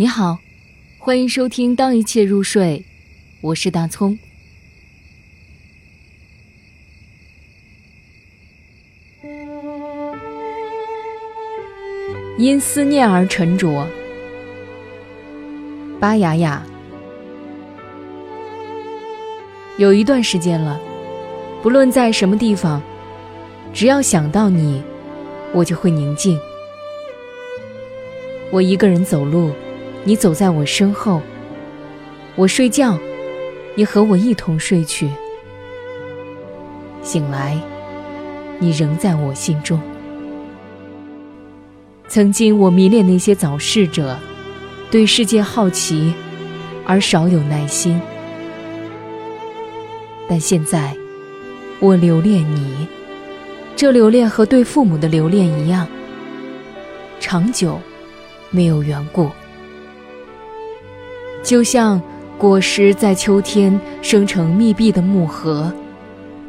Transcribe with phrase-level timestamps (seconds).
[0.00, 0.38] 你好，
[0.96, 2.84] 欢迎收听《当一切入睡》，
[3.40, 4.16] 我是大葱。
[12.38, 13.88] 因思念而沉着，
[15.98, 16.64] 巴雅雅。
[19.78, 20.80] 有一段时间了，
[21.60, 22.80] 不论在什么地方，
[23.74, 24.80] 只要想到你，
[25.52, 26.38] 我就会宁静。
[28.52, 29.52] 我一个人走路。
[30.08, 31.20] 你走在我身后，
[32.34, 32.98] 我睡觉，
[33.74, 35.10] 你和我一同睡去。
[37.02, 37.60] 醒来，
[38.58, 39.78] 你仍在我心中。
[42.08, 44.16] 曾经我迷恋那些早逝者，
[44.90, 46.14] 对世界好奇，
[46.86, 48.00] 而少有耐心。
[50.26, 50.96] 但现在，
[51.80, 52.88] 我留恋你，
[53.76, 55.86] 这留恋和对父母的留恋一样，
[57.20, 57.78] 长久，
[58.50, 59.30] 没有缘故。
[61.42, 62.00] 就像
[62.36, 65.72] 果实在秋天生成密闭的木盒，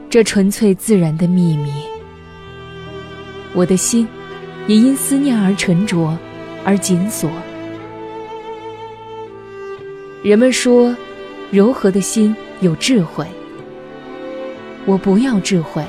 [0.09, 1.72] 这纯粹自然的秘密。
[3.54, 4.08] 我的心
[4.68, 6.18] 也因思念而沉着，
[6.64, 7.30] 而紧锁。
[10.22, 10.96] 人们说，
[11.50, 13.26] 柔和的心有智慧。
[14.86, 15.84] 我不要智慧，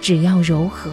[0.00, 0.90] 只要柔和。